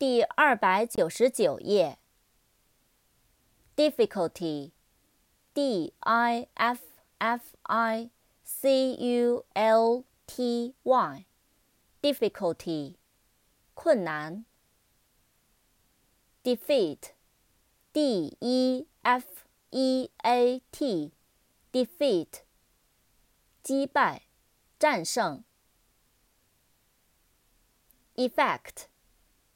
[0.00, 1.98] 第二百九十九页。
[3.76, 6.80] difficulty，d i f
[7.18, 8.10] f i
[8.42, 12.94] c u l t y，difficulty，
[13.74, 14.46] 困难。
[16.42, 19.26] defeat，d e f
[19.68, 22.40] e a t，defeat，
[23.62, 24.22] 击败，
[24.78, 25.44] 战胜。
[28.14, 28.86] effect。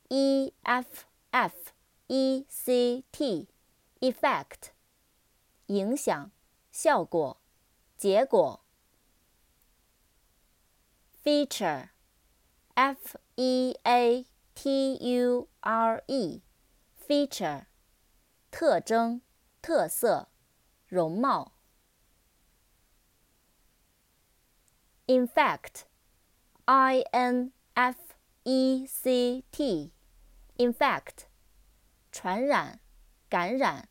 [0.09, 1.73] e f f
[2.07, 4.71] e c t，effect，
[5.67, 6.31] 影响、
[6.71, 7.39] 效果、
[7.95, 8.65] 结果。
[11.23, 17.65] feature，f e a t u r e，feature，
[18.49, 19.21] 特征、
[19.61, 20.29] 特色、
[20.87, 21.51] 容貌。
[25.05, 27.97] infect，i n f
[28.43, 29.91] e c t。
[30.57, 31.27] infect，
[32.11, 32.81] 传染、
[33.29, 33.87] 感染。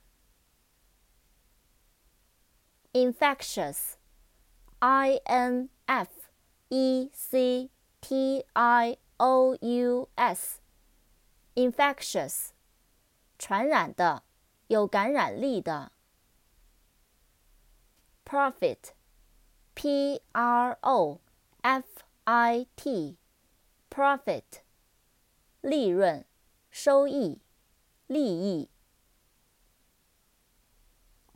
[2.92, 6.10] infectious，i n f
[6.68, 12.50] e c t i o u s，infectious，
[13.38, 14.22] 传染的，
[14.68, 15.90] 有感染力的。
[18.24, 21.20] profit，p r o
[21.62, 21.84] f
[22.24, 24.44] i t，profit，
[25.60, 26.24] 利润。
[26.75, 27.39] 收益、
[28.07, 28.67] 利益。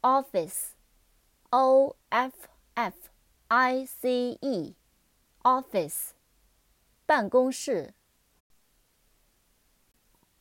[0.02, 2.96] office，o f f
[3.48, 6.14] i c e，office，
[7.06, 7.94] 办公室。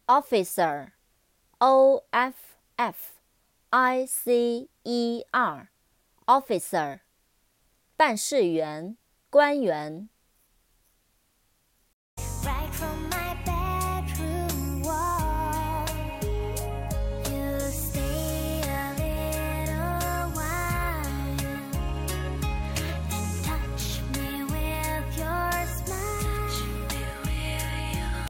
[0.07, 3.13] officer，o f f
[3.69, 7.01] i c e r，officer，
[7.99, 8.97] 办事员、
[9.29, 10.09] 官员。